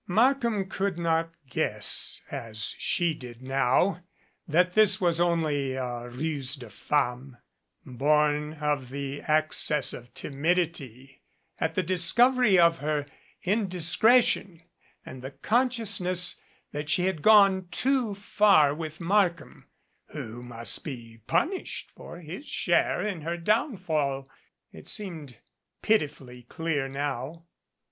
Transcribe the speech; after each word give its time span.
Mark 0.07 0.41
ham 0.41 0.67
could 0.67 0.97
not 0.97 1.29
guess, 1.47 2.23
as 2.31 2.73
she 2.79 3.13
did 3.13 3.43
now, 3.43 4.01
that 4.47 4.73
this 4.73 4.99
was 4.99 5.19
only 5.19 5.73
a 5.73 6.09
ruse 6.09 6.55
de 6.55 6.71
femme, 6.71 7.37
born 7.85 8.53
of 8.53 8.89
the 8.89 9.21
access 9.21 9.93
of 9.93 10.11
timidity 10.15 11.21
at 11.59 11.75
the 11.75 11.83
dis 11.83 12.11
'covery 12.13 12.57
of 12.59 12.79
her 12.79 13.05
indiscretion 13.43 14.63
and 15.05 15.21
the 15.21 15.29
consciousness 15.29 16.41
that 16.71 16.89
she 16.89 17.05
had 17.05 17.21
gone 17.21 17.67
too 17.69 18.15
far 18.15 18.73
with 18.73 18.99
Markham, 19.01 19.67
who 20.07 20.41
must 20.41 20.83
be 20.83 21.21
punished 21.27 21.91
for 21.95 22.21
his 22.21 22.47
share 22.47 23.03
in 23.03 23.21
her 23.21 23.37
downfall. 23.37 24.27
It 24.71 24.89
seemed 24.89 25.37
pitifully 25.83 26.41
clear 26.41 26.87
now. 26.87 27.45